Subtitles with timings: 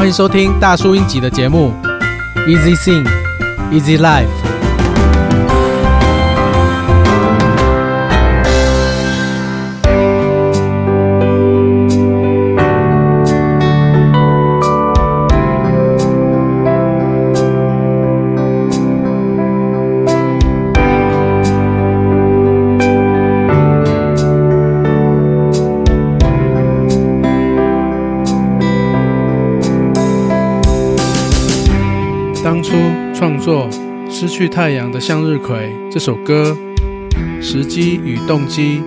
[0.00, 1.74] 欢迎收听大叔英集的节目
[2.46, 3.06] ，Easy Sing,
[3.70, 4.39] Easy Life。
[32.42, 32.72] 当初
[33.14, 33.68] 创作
[34.10, 35.56] 《失去太阳的向日葵》
[35.90, 36.56] 这首歌，
[37.38, 38.82] 时机与动机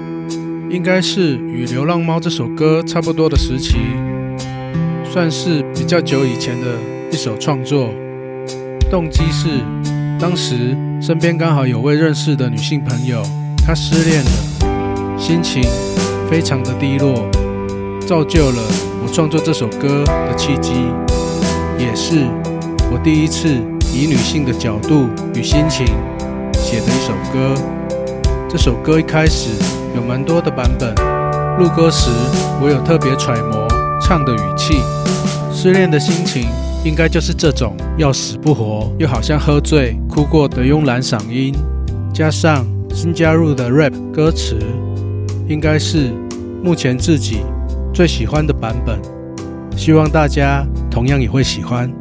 [0.71, 3.76] 应该是与《流浪猫》这首歌差不多的时期，
[5.05, 6.66] 算是比较久以前的
[7.12, 7.93] 一首创作。
[8.89, 9.59] 动机是
[10.20, 13.21] 当时身边刚好有位认识的女性朋友，
[13.63, 15.62] 她失恋了，心情
[16.27, 17.29] 非常的低落，
[18.01, 18.63] 造就了
[19.04, 20.73] 我创作这首歌的契机，
[21.77, 22.27] 也是。
[22.91, 23.49] 我第一次
[23.93, 25.85] 以女性的角度与心情
[26.53, 27.53] 写的一首歌。
[28.49, 29.49] 这首歌一开始
[29.95, 30.93] 有蛮多的版本，
[31.57, 32.09] 录歌时
[32.61, 33.67] 我有特别揣摩
[33.99, 34.76] 唱的语气。
[35.51, 36.48] 失恋的心情
[36.84, 41.55] 应该就是这种要死不活，又好像喝醉哭过的慵懒嗓音，
[42.13, 44.59] 加上新加入的 rap 歌词，
[45.48, 46.11] 应该是
[46.63, 47.41] 目前自己
[47.93, 48.99] 最喜欢的版本。
[49.76, 51.91] 希望大家同样也会喜欢。